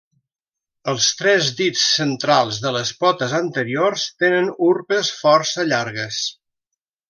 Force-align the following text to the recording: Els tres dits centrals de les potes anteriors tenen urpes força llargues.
Els 0.93 1.09
tres 1.19 1.49
dits 1.59 1.83
centrals 1.97 2.57
de 2.65 2.73
les 2.77 2.93
potes 3.03 3.37
anteriors 3.43 4.09
tenen 4.25 4.51
urpes 4.73 5.13
força 5.23 5.71
llargues. 5.71 6.23